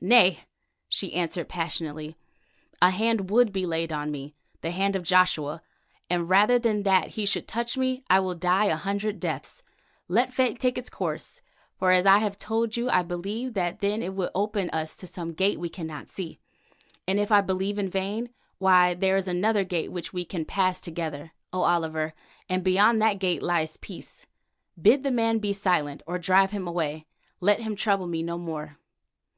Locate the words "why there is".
18.56-19.28